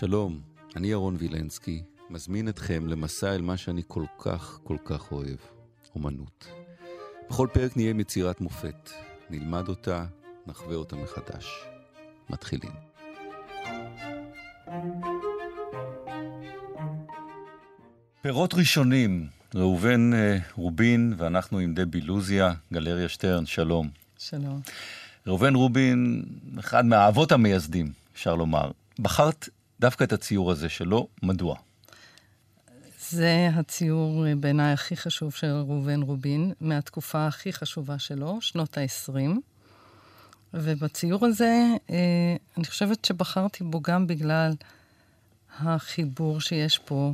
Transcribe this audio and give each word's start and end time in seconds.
שלום, 0.00 0.40
אני 0.76 0.88
ירון 0.88 1.16
וילנסקי, 1.18 1.82
מזמין 2.10 2.48
אתכם 2.48 2.86
למסע 2.86 3.34
אל 3.34 3.42
מה 3.42 3.56
שאני 3.56 3.82
כל 3.86 4.04
כך 4.18 4.60
כל 4.64 4.76
כך 4.84 5.12
אוהב, 5.12 5.36
אומנות. 5.94 6.46
בכל 7.30 7.48
פרק 7.52 7.76
נהיה 7.76 7.90
עם 7.90 8.00
יצירת 8.00 8.40
מופת, 8.40 8.90
נלמד 9.30 9.68
אותה, 9.68 10.04
נחווה 10.46 10.76
אותה 10.76 10.96
מחדש. 10.96 11.46
מתחילים. 12.30 12.72
פירות 18.22 18.54
ראשונים, 18.54 19.26
ראובן 19.54 20.14
אה, 20.14 20.38
רובין 20.54 21.14
ואנחנו 21.16 21.58
עם 21.58 21.74
דבי 21.74 22.00
לוזיה, 22.00 22.54
גלריה 22.72 23.08
שטרן, 23.08 23.46
שלום. 23.46 23.88
שלום. 24.18 24.60
ראובן 25.26 25.54
רובין, 25.54 26.24
אחד 26.58 26.84
מהאבות 26.84 27.32
המייסדים, 27.32 27.92
אפשר 28.12 28.34
לומר. 28.34 28.70
בחרת 28.98 29.48
דווקא 29.80 30.04
את 30.04 30.12
הציור 30.12 30.50
הזה 30.50 30.68
שלו, 30.68 31.08
מדוע? 31.22 31.56
זה 33.10 33.48
הציור 33.54 34.26
אה, 34.26 34.36
בעיניי 34.36 34.72
הכי 34.72 34.96
חשוב 34.96 35.32
של 35.32 35.46
ראובן 35.46 36.02
רובין, 36.02 36.52
מהתקופה 36.60 37.26
הכי 37.26 37.52
חשובה 37.52 37.98
שלו, 37.98 38.38
שנות 38.40 38.78
ה-20. 38.78 39.14
ובציור 40.54 41.26
הזה, 41.26 41.66
אה, 41.90 42.36
אני 42.56 42.64
חושבת 42.64 43.04
שבחרתי 43.04 43.64
בו 43.64 43.80
גם 43.80 44.06
בגלל 44.06 44.52
החיבור 45.58 46.40
שיש 46.40 46.78
פה, 46.78 47.12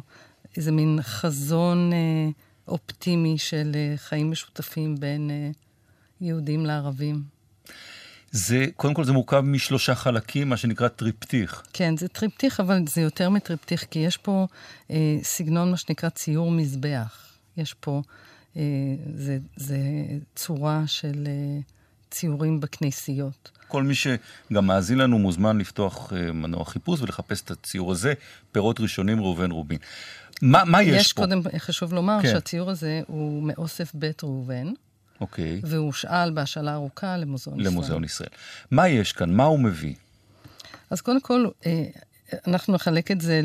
איזה 0.57 0.73
מין 0.73 0.99
חזון 1.03 1.93
אה, 1.93 2.29
אופטימי 2.69 3.39
של 3.39 3.73
חיים 3.97 4.31
משותפים 4.31 4.97
בין 5.01 5.31
יהודים 6.21 6.67
לערבים. 6.67 7.34
זה, 8.37 8.67
קודם 8.77 8.95
כל 8.95 9.05
זה 9.05 9.13
מורכב 9.13 9.41
משלושה 9.41 9.95
חלקים, 9.95 10.49
מה 10.49 10.57
שנקרא 10.57 10.89
טריפטיך. 10.89 11.63
כן, 11.73 11.97
זה 11.97 12.09
טריפטיך, 12.09 12.61
אבל 12.61 12.83
זה 12.89 13.01
יותר 13.01 13.31
מטריפטיך, 13.31 13.87
כי 13.91 13.99
יש 13.99 14.17
פה 14.17 14.47
אה, 14.91 15.17
סגנון, 15.23 15.71
מה 15.71 15.77
שנקרא 15.77 16.09
ציור 16.09 16.51
מזבח. 16.51 17.37
יש 17.57 17.75
פה, 17.75 18.03
אה, 18.57 18.63
זה, 19.15 19.39
זה 19.57 19.79
צורה 20.35 20.83
של 20.87 21.25
אה, 21.27 21.61
ציורים 22.11 22.61
בכנסיות. 22.61 23.51
כל 23.69 23.83
מי 23.83 23.95
שגם 23.95 24.67
מאזין 24.67 24.99
לנו 24.99 25.19
מוזמן 25.19 25.59
לפתוח 25.59 26.13
אה, 26.13 26.33
מנוע 26.33 26.65
חיפוש 26.65 27.01
ולחפש 27.01 27.43
את 27.43 27.51
הציור 27.51 27.93
הזה, 27.93 28.15
פירות 28.53 28.81
ראשונים 28.81 29.21
ראובן 29.21 29.51
רובין. 29.51 29.79
מה, 30.43 30.65
מה 30.65 30.83
יש, 30.83 30.89
יש 30.89 30.95
פה? 30.95 31.01
יש 31.01 31.13
קודם, 31.13 31.43
חשוב 31.59 31.95
לומר 31.95 32.19
כן. 32.23 32.31
שהציור 32.33 32.71
הזה 32.71 33.01
הוא 33.07 33.43
מאוסף 33.43 33.95
בית 33.95 34.25
ראובן. 34.25 34.67
אוקיי. 35.21 35.61
והוא 35.65 35.87
הושאל 35.87 36.31
בהשאלה 36.31 36.75
ארוכה 36.75 37.17
למוזיאון 37.17 37.61
ישראל. 37.61 37.73
למוזיאון 37.73 38.05
ישראל. 38.05 38.31
מה 38.71 38.89
יש 38.89 39.13
כאן? 39.13 39.31
מה 39.31 39.45
הוא 39.45 39.61
מביא? 39.61 39.95
אז 40.91 41.01
קודם 41.01 41.21
כל, 41.21 41.47
אה, 41.67 41.85
אנחנו 42.47 42.75
נחלק 42.75 43.11
את 43.11 43.21
זה 43.21 43.41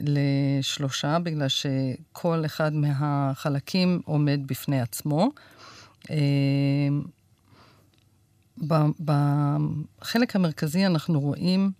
לשלושה, 0.00 1.18
בגלל 1.18 1.48
שכל 1.48 2.42
אחד 2.46 2.72
מהחלקים 2.74 4.00
עומד 4.04 4.40
בפני 4.46 4.80
עצמו. 4.80 5.30
אה, 6.10 6.88
בחלק 9.04 10.36
המרכזי 10.36 10.86
אנחנו 10.86 11.20
רואים 11.20 11.70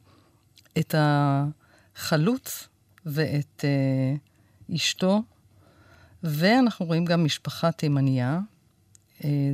את 0.78 0.94
החלוץ 0.98 2.68
ואת 3.06 3.64
אה, 3.64 4.74
אשתו, 4.76 5.22
ואנחנו 6.22 6.86
רואים 6.86 7.04
גם 7.04 7.24
משפחה 7.24 7.72
תימניה, 7.72 8.40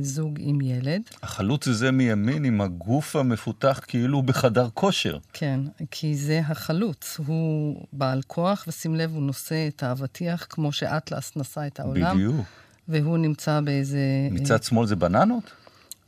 זוג 0.01 0.37
עם 0.39 0.61
ילד. 0.61 1.01
החלוץ 1.23 1.67
הזה 1.67 1.91
מימין 1.91 2.45
עם 2.45 2.61
הגוף 2.61 3.15
המפותח 3.15 3.79
כאילו 3.87 4.21
בחדר 4.21 4.67
כושר. 4.73 5.17
כן, 5.33 5.59
כי 5.91 6.15
זה 6.15 6.41
החלוץ. 6.47 7.19
הוא 7.25 7.85
בעל 7.93 8.21
כוח, 8.27 8.65
ושים 8.67 8.95
לב, 8.95 9.13
הוא 9.13 9.23
נושא 9.23 9.67
את 9.67 9.83
האבטיח 9.83 10.47
כמו 10.49 10.71
שאטלס 10.71 11.31
נשא 11.35 11.67
את 11.67 11.79
העולם. 11.79 12.15
בדיוק. 12.15 12.45
והוא 12.87 13.17
נמצא 13.17 13.59
באיזה... 13.59 13.99
מצד 14.31 14.55
אה, 14.55 14.63
שמאל 14.63 14.87
זה 14.87 14.95
בננות? 14.95 15.51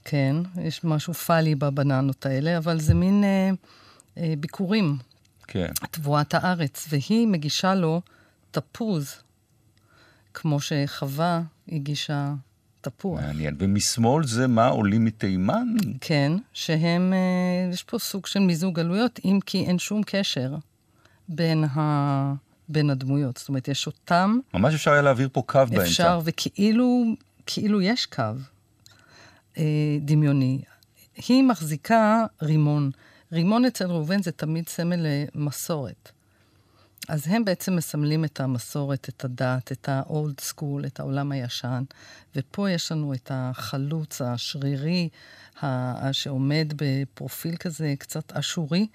כן, 0.06 0.36
יש 0.62 0.84
משהו 0.84 1.14
פאלי 1.14 1.56
בבננות 1.56 2.26
האלה, 2.26 2.58
אבל 2.58 2.80
זה 2.80 2.94
מין 2.94 3.24
אה, 3.24 3.50
אה, 4.18 4.34
ביקורים. 4.40 4.98
כן. 5.48 5.72
תבואת 5.92 6.34
הארץ, 6.34 6.88
והיא 6.90 7.28
מגישה 7.28 7.76
לו 7.76 8.02
תפוז, 8.52 9.16
כמו 10.34 10.60
שחווה 10.62 11.42
הגישה 11.72 12.34
תפוח. 12.84 13.20
מעניין. 13.22 13.56
ומשמאל 13.60 14.24
זה 14.26 14.48
מה, 14.48 14.68
עולים 14.68 15.06
מתימן? 15.06 15.68
כן, 16.02 16.32
שהם, 16.54 17.14
אה, 17.14 17.74
יש 17.74 17.84
פה 17.84 18.00
סוג 18.00 18.26
של 18.26 18.40
מיזוג 18.40 18.80
עלויות, 18.80 19.20
אם 19.26 19.40
כי 19.46 19.66
אין 19.66 19.80
שום 19.80 20.02
קשר 20.06 20.56
בין, 21.30 21.64
ה, 21.64 22.34
בין 22.70 22.90
הדמויות. 22.90 23.38
זאת 23.38 23.50
אומרת, 23.50 23.68
יש 23.68 23.88
אותם... 23.88 24.40
ממש 24.54 24.74
אפשר 24.74 24.92
היה 24.92 25.02
להעביר 25.02 25.30
פה 25.32 25.42
קו 25.46 25.60
באמצע. 25.70 25.84
אפשר, 25.84 26.20
וכאילו 26.24 27.04
כאילו 27.46 27.82
יש 27.82 28.06
קו 28.06 28.24
אה, 29.58 29.98
דמיוני. 30.02 30.62
היא 31.28 31.44
מחזיקה 31.44 32.26
רימון. 32.42 32.92
רימון 33.32 33.66
אצל 33.66 33.86
ראובן 33.86 34.22
זה 34.22 34.32
תמיד 34.32 34.70
סמל 34.70 35.06
למסורת. 35.36 36.12
אז 37.10 37.28
הם 37.28 37.46
בעצם 37.46 37.76
מסמלים 37.76 38.26
את 38.26 38.40
המסורת, 38.40 39.10
את 39.10 39.26
הדת, 39.26 39.72
את 39.72 39.90
ה-old 39.90 40.42
school, 40.52 40.88
את 40.88 41.00
העולם 41.00 41.32
הישן. 41.32 41.84
ופה 42.36 42.70
יש 42.70 42.92
לנו 42.92 43.14
את 43.14 43.32
החלוץ 43.34 44.22
השרירי, 44.22 45.10
שעומד 46.12 46.74
בפרופיל 46.76 47.56
כזה 47.56 47.94
קצת 48.00 48.32
אשורי, 48.32 48.88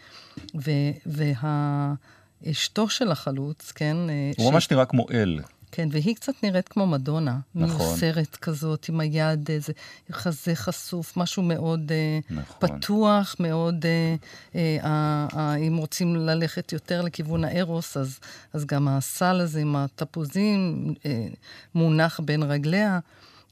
ואשתו 2.42 2.88
של 2.88 3.10
החלוץ, 3.10 3.72
כן? 3.72 3.96
הוא 4.36 4.50
ש... 4.50 4.52
ממש 4.52 4.70
נראה 4.70 4.84
כמו 4.84 5.06
אל. 5.10 5.40
כן, 5.78 5.88
והיא 5.92 6.14
קצת 6.14 6.32
נראית 6.42 6.68
כמו 6.68 6.86
מדונה. 6.86 7.38
נכון. 7.54 7.86
מיוסרת 7.86 8.36
כזאת, 8.36 8.88
עם 8.88 9.00
היד, 9.00 9.50
איזה 9.50 9.72
חזה 10.12 10.54
חשוף, 10.54 11.16
משהו 11.16 11.42
מאוד 11.42 11.92
אה, 11.92 12.18
נכון. 12.30 12.78
פתוח, 12.78 13.36
מאוד... 13.40 13.86
אה, 13.86 14.14
אה, 14.54 15.26
אה, 15.36 15.54
אם 15.54 15.76
רוצים 15.76 16.16
ללכת 16.16 16.72
יותר 16.72 17.02
לכיוון 17.02 17.44
הארוס, 17.44 17.96
אז, 17.96 18.20
אז 18.52 18.64
גם 18.64 18.88
הסל 18.88 19.40
הזה 19.40 19.60
עם 19.60 19.76
התפוזים 19.76 20.94
אה, 21.06 21.26
מונח 21.74 22.20
בין 22.20 22.42
רגליה. 22.42 22.98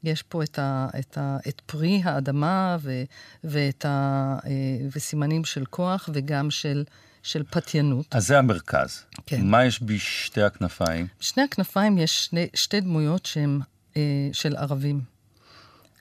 יש 0.03 0.23
פה 0.23 0.43
את, 0.43 0.59
ה, 0.59 0.87
את, 0.99 1.17
ה, 1.17 1.37
את 1.47 1.61
פרי 1.65 2.01
האדמה 2.03 2.77
ו, 2.81 3.03
ואת 3.43 3.85
ה, 3.85 4.37
אה, 4.45 4.51
וסימנים 4.95 5.45
של 5.45 5.65
כוח 5.65 6.09
וגם 6.13 6.51
של... 6.51 6.83
של 7.27 7.43
פתיינות. 7.43 8.15
אז 8.15 8.27
זה 8.27 8.39
המרכז. 8.39 9.03
כן. 9.25 9.41
מה 9.45 9.65
יש 9.65 9.83
בשתי 9.83 10.41
הכנפיים? 10.41 11.07
בשני 11.19 11.43
הכנפיים 11.43 11.97
יש 11.97 12.25
שני, 12.25 12.47
שתי 12.53 12.81
דמויות 12.81 13.25
שהן 13.25 13.59
אה, 13.97 14.01
של 14.33 14.55
ערבים. 14.55 15.01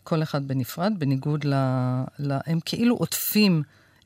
כל 0.03 0.23
אחד 0.23 0.49
בנפרד, 0.49 0.93
בניגוד 0.99 1.45
ל... 1.45 1.55
ל 2.19 2.39
הם 2.47 2.61
כאילו 2.65 2.97
עוטפים 2.97 3.63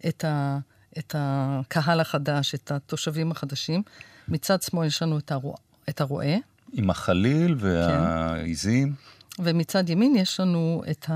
את, 0.09 0.25
ה, 0.25 0.59
את 0.99 1.15
הקהל 1.19 2.01
החדש, 2.01 2.55
את 2.55 2.71
התושבים 2.71 3.31
החדשים. 3.31 3.83
מצד 4.29 4.63
שמאל 4.63 4.87
יש 4.87 5.03
לנו 5.03 5.19
את, 5.19 5.33
הרוע, 5.33 5.57
את 5.89 6.01
הרועה. 6.01 6.37
עם 6.73 6.91
החליל 6.91 7.57
והעיזים. 7.59 8.95
כן. 9.37 9.43
ומצד 9.45 9.91
ימין 9.91 10.17
יש 10.17 10.41
לנו 10.41 10.83
את 10.91 11.07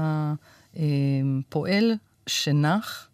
הפועל 0.75 1.91
אה, 1.91 1.97
שנח 2.27 3.09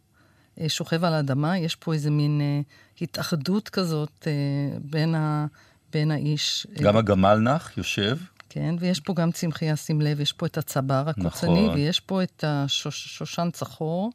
שוכב 0.69 1.05
על 1.05 1.15
האדמה, 1.15 1.59
יש 1.59 1.77
פה 1.77 1.93
איזה 1.93 2.11
מין 2.11 2.41
אה, 2.41 2.61
התאחדות 3.01 3.69
כזאת 3.69 4.27
אה, 4.27 4.79
בין, 4.85 5.15
ה, 5.15 5.47
בין 5.93 6.11
האיש. 6.11 6.67
גם 6.81 6.95
אה, 6.95 6.99
הגמל 6.99 7.39
נח 7.39 7.79
יושב. 7.79 8.17
כן, 8.49 8.75
ויש 8.79 9.01
פה 9.01 9.15
גם 9.15 9.33
צמחייה, 9.33 9.77
שים 9.77 10.01
לב, 10.01 10.21
יש 10.21 10.33
פה 10.33 10.47
את 10.47 10.59
הצבר 10.59 11.05
הקוצני, 11.09 11.65
נכון. 11.65 11.75
ויש 11.75 12.01
פה 12.01 12.23
את 12.23 12.45
השושן 12.47 13.49
צחור, 13.53 14.11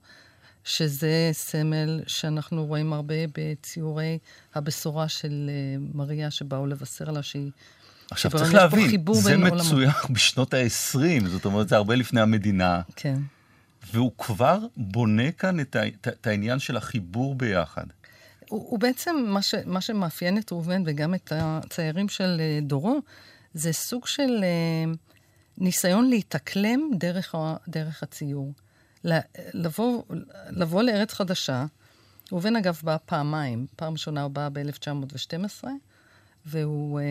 שזה 0.64 1.30
סמל 1.34 2.02
שאנחנו 2.08 2.66
רואים 2.66 2.94
הרבה 2.94 3.16
בציורי 3.38 4.18
הבשורה 4.56 5.08
של 5.08 5.50
אה, 5.50 5.86
מריה, 5.94 6.32
שבאו 6.32 6.68
לבשר 6.68 7.12
לה 7.12 7.24
שהיא... 7.24 7.52
עכשיו 8.12 8.32
צריך 8.32 8.54
להבין, 8.54 9.06
זה 9.14 9.38
מצויח 9.38 10.06
בשנות 10.14 10.54
ה-20, 10.54 11.28
זאת 11.28 11.46
אומרת, 11.46 11.70
זה 11.70 11.76
הרבה 11.76 11.96
לפני 11.96 12.22
המדינה. 12.22 12.82
כן. 12.96 13.18
והוא 13.94 14.12
כבר 14.18 14.60
בונה 14.78 15.32
כאן 15.32 15.60
את, 15.60 15.76
ה, 15.76 15.88
את 15.88 16.28
העניין 16.28 16.60
של 16.60 16.78
החיבור 16.78 17.36
ביחד. 17.36 17.86
הוא, 18.50 18.68
הוא 18.70 18.80
בעצם, 18.80 19.16
מה, 19.28 19.42
ש, 19.42 19.56
מה 19.66 19.82
שמאפיין 19.82 20.38
את 20.38 20.52
ראובן 20.52 20.84
וגם 20.86 21.16
את 21.16 21.32
הציירים 21.36 22.10
של 22.10 22.38
אה, 22.40 22.60
דורו, 22.62 23.00
זה 23.54 23.74
סוג 23.74 24.08
של 24.08 24.44
אה, 24.44 24.94
ניסיון 25.58 26.10
להתאקלם 26.10 26.90
דרך, 26.98 27.36
דרך 27.68 28.04
הציור. 28.04 28.54
לבוא, 29.54 30.04
לבוא 30.50 30.84
לארץ 30.84 31.14
חדשה, 31.14 31.66
ראובן 32.32 32.56
אגב 32.56 32.80
בא 32.84 32.98
פעמיים, 33.06 33.66
פעם 33.76 33.94
ראשונה 33.94 34.22
הוא 34.22 34.32
בא 34.32 34.50
ב-1912, 34.54 35.64
והוא 36.46 37.00
אה, 37.00 37.06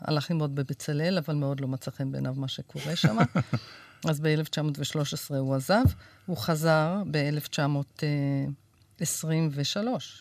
הלך 0.00 0.30
ללמוד 0.30 0.54
בבצלאל, 0.54 1.18
אבל 1.18 1.34
מאוד 1.34 1.60
לא 1.60 1.68
מצא 1.68 1.90
חן 1.90 2.12
בעיניו 2.12 2.34
מה 2.36 2.48
שקורה 2.48 2.96
שם. 2.96 3.16
אז 4.04 4.20
ב-1913 4.20 5.34
הוא 5.38 5.54
עזב, 5.54 5.84
הוא 6.26 6.36
חזר 6.36 7.02
ב-1923, 7.10 9.00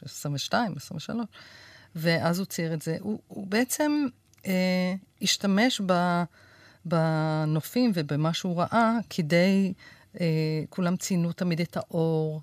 22, 0.06 0.74
23, 0.76 1.28
ואז 1.96 2.40
הוא 2.40 2.46
צייר 2.46 2.74
את 2.74 2.82
זה. 2.82 2.98
הוא, 3.00 3.20
הוא 3.28 3.48
בעצם 3.48 4.08
אה, 4.46 4.94
השתמש 5.22 5.82
ב, 5.86 6.24
בנופים 6.86 7.92
ובמה 7.94 8.34
שהוא 8.34 8.62
ראה 8.62 8.98
כדי, 9.10 9.74
אה, 10.22 10.26
כולם 10.70 10.96
ציינו 10.96 11.32
תמיד 11.32 11.62
את 11.62 11.78
האור. 11.78 12.42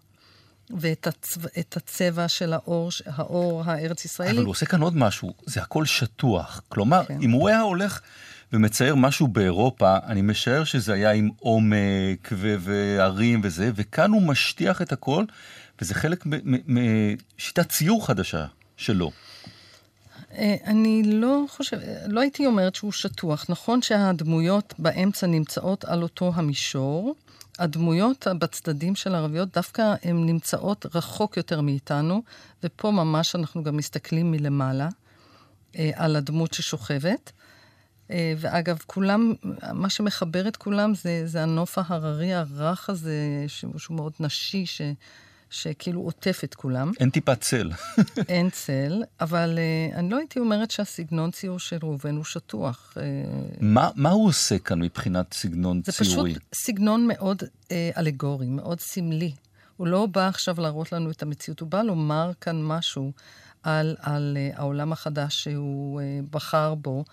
ואת 0.71 1.07
הצבע, 1.07 1.49
הצבע 1.77 2.29
של 2.29 2.53
האור, 2.53 2.91
האור 3.07 3.63
הארץ-ישראלי. 3.65 4.31
אבל 4.31 4.43
הוא 4.43 4.51
עושה 4.51 4.67
כאן 4.67 4.83
עוד 4.83 4.97
משהו, 4.97 5.35
זה 5.47 5.63
הכל 5.63 5.85
שטוח. 5.85 6.63
כלומר, 6.69 7.05
כן. 7.05 7.19
אם 7.23 7.31
הוא 7.31 7.49
היה 7.49 7.61
הולך 7.61 8.01
ומצייר 8.55 8.95
משהו 8.95 9.29
באירופה, 9.29 9.97
אני 10.07 10.23
משער 10.23 10.65
שזה 10.65 10.93
היה 10.93 11.13
עם 11.13 11.31
עומק 11.39 12.33
והרים 12.33 13.41
וזה, 13.45 13.71
וכאן 13.75 14.11
הוא 14.11 14.23
משטיח 14.23 14.83
את 14.83 14.93
הכל, 14.93 15.25
וזה 15.81 15.95
חלק 15.95 16.25
משיטת 16.67 17.69
ציור 17.69 18.07
חדשה 18.07 18.47
שלו. 18.77 19.11
אה, 20.33 20.57
אני 20.67 21.03
לא 21.05 21.45
חושבת, 21.49 21.83
לא 22.07 22.21
הייתי 22.21 22.47
אומרת 22.47 22.75
שהוא 22.75 22.93
שטוח. 22.93 23.47
נכון 23.49 23.83
שהדמויות 23.83 24.75
באמצע 24.79 25.27
נמצאות 25.27 25.85
על 25.85 26.03
אותו 26.03 26.33
המישור. 26.35 27.15
הדמויות 27.59 28.27
בצדדים 28.39 28.95
של 28.95 29.15
הערביות 29.15 29.49
דווקא 29.55 29.95
הן 30.03 30.27
נמצאות 30.27 30.87
רחוק 30.95 31.37
יותר 31.37 31.61
מאיתנו, 31.61 32.23
ופה 32.65 32.91
ממש 32.91 33.35
אנחנו 33.35 33.65
גם 33.65 33.77
מסתכלים 33.77 34.31
מלמעלה 34.31 34.89
אה, 35.79 35.91
על 35.95 36.17
הדמות 36.17 36.55
ששוכבת. 36.55 37.33
אה, 38.11 38.35
ואגב, 38.39 38.79
כולם, 38.87 39.35
מה 39.73 39.91
שמחבר 39.91 40.49
את 40.49 40.57
כולם 40.57 40.95
זה, 40.95 41.23
זה 41.27 41.43
הנוף 41.43 41.79
ההררי 41.79 42.35
הרך 42.35 42.91
הזה, 42.91 43.45
שהוא 43.47 43.97
מאוד 43.97 44.13
נשי, 44.21 44.67
ש, 44.67 44.81
שכאילו 45.51 46.01
עוטף 46.01 46.41
את 46.45 46.55
כולם. 46.55 46.93
אין 47.01 47.11
טיפת 47.11 47.41
צל. 47.41 47.71
אין 48.29 48.51
צל, 48.51 49.03
אבל 49.21 49.59
uh, 49.59 49.97
אני 49.97 50.11
לא 50.11 50.17
הייתי 50.17 50.39
אומרת 50.39 50.71
שהסגנון 50.71 51.31
ציור 51.31 51.59
של 51.59 51.79
ראובן 51.83 52.17
הוא 52.17 52.25
שטוח. 52.25 52.93
Uh, 52.95 53.01
מה, 53.61 53.91
מה 53.95 54.11
הוא 54.11 54.27
עושה 54.29 54.59
כאן 54.59 54.83
מבחינת 54.83 55.35
סגנון 55.35 55.83
זה 55.85 55.93
ציורי? 55.93 56.33
זה 56.33 56.39
פשוט 56.41 56.55
סגנון 56.55 57.07
מאוד 57.07 57.43
אלגורי, 57.97 58.47
מאוד 58.47 58.81
סמלי. 58.81 59.33
הוא 59.77 59.87
לא 59.87 60.07
בא 60.07 60.29
עכשיו 60.29 60.61
להראות 60.61 60.93
לנו 60.93 61.11
את 61.11 61.23
המציאות, 61.23 61.61
הוא 61.61 61.69
בא 61.69 61.83
לומר 61.83 62.31
כאן 62.41 62.63
משהו 62.63 63.13
על, 63.63 63.97
על 63.99 64.37
העולם 64.55 64.93
החדש 64.93 65.43
שהוא 65.43 66.01
בחר 66.31 66.75
בו. 66.75 67.05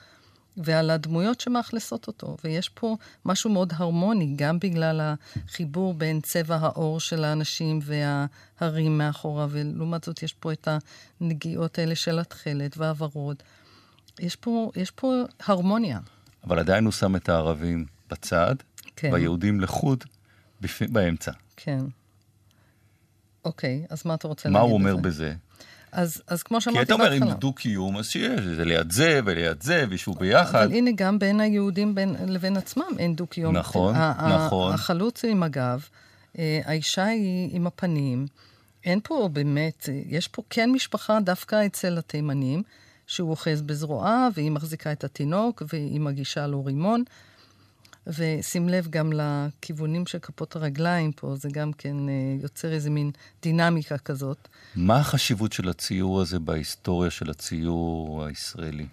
ועל 0.58 0.90
הדמויות 0.90 1.40
שמאכלסות 1.40 2.08
אותו. 2.08 2.38
ויש 2.44 2.70
פה 2.70 2.98
משהו 3.26 3.50
מאוד 3.50 3.74
הרמוני, 3.76 4.34
גם 4.36 4.60
בגלל 4.60 5.16
החיבור 5.48 5.94
בין 5.94 6.22
צבע 6.22 6.56
העור 6.56 7.00
של 7.00 7.24
האנשים 7.24 7.80
וההרים 7.84 8.98
מאחורה, 8.98 9.48
ולעומת 9.50 10.04
זאת 10.04 10.24
יש 10.24 10.34
פה 10.34 10.54
את 10.54 10.68
הנגיעות 11.22 11.80
האלה 11.80 11.96
של 11.96 12.20
התכלת 12.20 12.78
והוורוד. 12.78 13.44
יש 14.20 14.36
פה, 14.36 14.72
יש 14.76 14.92
פה 14.92 15.14
הרמוניה. 15.46 16.00
אבל 16.44 16.60
עדיין 16.60 16.86
הוא 16.86 16.92
שם 16.92 17.16
את 17.16 17.30
הערבים 17.30 17.86
בצד, 18.10 18.56
כן. 18.96 19.14
והיהודים 19.14 19.62
לחוד 19.62 20.04
בפ... 20.62 20.82
באמצע. 20.90 21.32
כן. 21.56 21.80
אוקיי, 23.46 23.86
אז 23.90 24.06
מה 24.06 24.14
אתה 24.14 24.28
רוצה 24.28 24.50
להגיד 24.50 24.60
בזה? 24.60 24.68
מה 24.68 24.72
הוא 24.72 24.74
אומר 24.74 24.96
בזה? 24.96 25.34
אז, 25.92 26.22
אז 26.28 26.44
כמו 26.44 26.62
שאמרתי 26.62 26.80
בהתחלה... 26.80 27.10
כי 27.10 27.18
אתה 27.18 27.24
אומר, 27.24 27.34
אם 27.34 27.40
דו-קיום, 27.40 27.98
אז 27.98 28.08
שיש, 28.08 28.40
זה 28.42 28.66
ליד 28.66 28.92
זה 28.92 29.20
וליד 29.26 29.62
זה, 29.62 29.86
וישבו 29.90 30.14
ביחד. 30.14 30.64
אבל 30.64 30.72
הנה, 30.72 30.92
גם 30.96 31.20
בין 31.20 31.40
היהודים 31.40 31.96
בין, 31.96 32.16
לבין 32.28 32.58
עצמם 32.58 32.92
אין 33.00 33.16
דו-קיום. 33.16 33.58
נכון, 33.58 33.96
נכון. 34.30 34.74
החלוץ 34.74 35.26
עם 35.26 35.44
הגב, 35.44 35.88
אה, 36.40 36.60
האישה 36.66 37.06
היא 37.06 37.50
עם 37.52 37.68
הפנים. 37.68 38.26
אין 38.86 39.00
פה 39.04 39.30
באמת, 39.34 39.90
יש 40.06 40.28
פה 40.28 40.42
כן 40.50 40.72
משפחה 40.72 41.20
דווקא 41.20 41.66
אצל 41.66 41.98
התימנים, 41.98 42.64
שהוא 43.08 43.30
אוחז 43.30 43.62
בזרועה, 43.62 44.28
והיא 44.34 44.52
מחזיקה 44.52 44.92
את 44.92 45.04
התינוק, 45.04 45.64
והיא 45.74 46.00
מגישה 46.00 46.48
לו 46.48 46.66
רימון. 46.66 47.04
ושים 48.08 48.70
לב 48.70 48.88
גם 48.90 49.12
לכיוונים 49.14 50.06
של 50.06 50.20
כפות 50.20 50.56
הרגליים 50.56 51.12
פה, 51.12 51.36
זה 51.36 51.50
גם 51.52 51.74
כן 51.74 52.10
אה, 52.10 52.14
יוצר 52.42 52.74
איזה 52.74 52.90
מין 52.90 53.12
דינמיקה 53.42 53.98
כזאת. 53.98 54.48
מה 54.76 55.00
החשיבות 55.00 55.54
של 55.54 55.70
הציור 55.70 56.22
הזה 56.22 56.40
בהיסטוריה 56.40 57.12
של 57.12 57.30
הציור 57.30 58.26
הישראלי? 58.26 58.86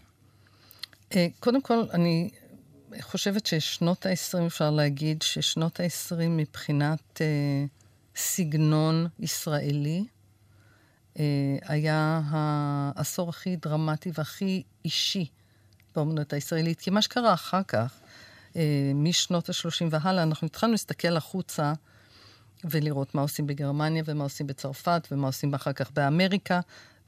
אה, 1.15 1.27
קודם 1.41 1.63
כל, 1.63 1.85
אני 1.93 2.31
חושבת 3.01 3.47
ששנות 3.47 4.07
ה-20, 4.07 4.47
אפשר 4.47 4.71
להגיד 4.71 5.23
ששנות 5.23 5.81
ה-20 5.81 6.15
מבחינת 6.29 7.21
אה, 7.21 7.65
סגנון 8.17 9.07
ישראלי, 9.19 10.05
אה, 11.19 11.25
היה 11.63 12.21
העשור 12.31 13.29
הכי 13.29 13.57
דרמטי 13.57 14.11
והכי 14.15 14.63
אישי 14.85 15.27
באמנות 15.97 16.33
הישראלית. 16.33 16.81
כי 16.81 16.91
מה 16.91 17.03
שקרה 17.03 17.35
אחר 17.35 17.63
כך, 17.63 17.95
משנות 18.95 19.49
ה-30 19.49 19.85
והלאה, 19.91 20.23
אנחנו 20.23 20.47
התחלנו 20.47 20.73
להסתכל 20.73 21.17
החוצה 21.17 21.73
ולראות 22.65 23.15
מה 23.15 23.23
עושים 23.23 23.47
בגרמניה 23.47 24.03
ומה 24.07 24.25
עושים 24.25 24.47
בצרפת 24.47 25.09
ומה 25.13 25.27
עושים 25.27 25.55
אחר 25.55 25.73
כך 25.73 25.91
באמריקה. 25.91 26.61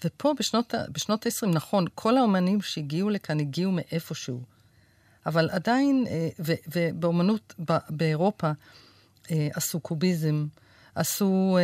ופה 0.05 0.33
בשנות, 0.39 0.75
בשנות 0.93 1.27
ה-20, 1.27 1.47
נכון, 1.47 1.85
כל 1.95 2.17
האומנים 2.17 2.63
שהגיעו 2.63 3.11
לכאן 3.11 3.41
הגיעו 3.41 3.73
מאיפשהו. 3.73 4.43
אבל 5.27 5.51
עדיין, 5.51 6.05
אה, 6.09 6.29
ובאומנות 6.69 7.55
באירופה 7.91 8.51
אה, 9.31 9.49
עשו 9.55 9.81
קוביזם, 9.81 10.47
עשו, 10.95 11.59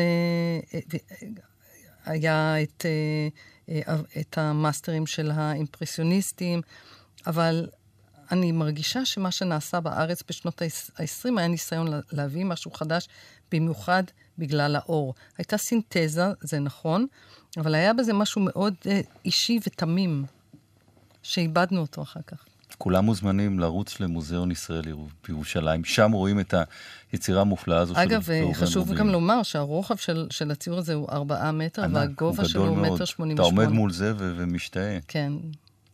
היה 2.05 2.63
את, 2.63 2.87
את 4.21 4.39
המאסטרים 4.39 5.07
של 5.07 5.31
האימפרסיוניסטים, 5.31 6.61
אבל 7.27 7.69
אני 8.33 8.53
מרגישה 8.53 9.05
שמה 9.05 9.31
שנעשה 9.31 9.81
בארץ 9.81 10.23
בשנות 10.29 10.63
ה-20 10.63 11.39
היה 11.39 11.49
ניסיון 11.49 11.89
להביא 12.13 12.45
משהו 12.45 12.71
חדש, 12.71 13.09
במיוחד 13.53 14.03
בגלל 14.39 14.77
האור. 14.77 15.15
הייתה 15.39 15.57
סינתזה, 15.57 16.27
זה 16.41 16.59
נכון, 16.59 17.07
אבל 17.57 17.75
היה 17.75 17.93
בזה 17.93 18.13
משהו 18.13 18.41
מאוד 18.41 18.75
אה, 18.87 19.01
אישי 19.25 19.61
ותמים, 19.67 20.25
שאיבדנו 21.23 21.81
אותו 21.81 22.03
אחר 22.03 22.21
כך. 22.27 22.45
כולם 22.79 23.05
מוזמנים 23.05 23.59
לרוץ 23.59 24.01
למוזיאון 24.01 24.51
ישראל 24.51 24.83
בירושלים, 25.29 25.85
שם 25.85 26.13
רואים 26.13 26.41
את 26.41 26.55
היצירה 27.13 27.41
המופלאה 27.41 27.79
הזו 27.79 27.95
אגב, 27.97 28.23
של 28.23 28.33
אגב, 28.33 28.53
חשוב 28.53 28.95
גם 28.95 29.09
לומר 29.09 29.43
שהרוחב 29.43 29.97
של, 29.97 30.27
של 30.31 30.51
הציור 30.51 30.79
הזה 30.79 30.95
הוא 30.95 31.09
ארבעה 31.09 31.53
מטר, 31.53 31.83
ענק, 31.83 31.95
והגובה 31.95 32.45
שלו 32.45 32.67
הוא 32.67 32.77
מטר 32.77 33.05
שמונים 33.05 33.39
ושמונה. 33.39 33.59
אתה 33.59 33.63
עומד 33.63 33.69
מול 33.69 33.93
זה 33.93 34.13
ומשתאה. 34.17 34.99
כן, 35.09 35.33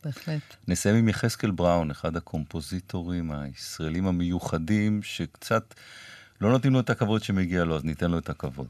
בהחלט. 0.04 0.56
נסיים 0.68 0.96
עם 0.96 1.08
יחזקאל 1.08 1.50
בראון, 1.50 1.90
אחד 1.90 2.16
הקומפוזיטורים 2.16 3.32
הישראלים 3.32 4.06
המיוחדים, 4.06 5.02
שקצת 5.02 5.74
לא 6.40 6.50
נותנים 6.50 6.72
לו 6.72 6.80
את 6.80 6.90
הכבוד 6.90 7.22
שמגיע 7.22 7.64
לו, 7.64 7.76
אז 7.76 7.84
ניתן 7.84 8.10
לו 8.10 8.18
את 8.18 8.30
הכבוד. 8.30 8.68